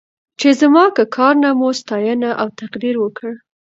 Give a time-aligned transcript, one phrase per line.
[0.39, 3.31] چې زما که کار نه مو ستاینه او تقدير وکړ.